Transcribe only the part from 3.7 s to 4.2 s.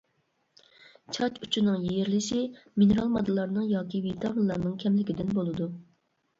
ياكى